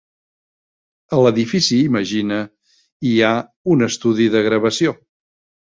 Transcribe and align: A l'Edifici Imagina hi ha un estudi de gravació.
A 1.17 1.19
l'Edifici 1.25 1.79
Imagina 1.91 2.41
hi 3.11 3.15
ha 3.29 3.33
un 3.77 3.91
estudi 3.93 4.31
de 4.39 4.47
gravació. 4.51 5.01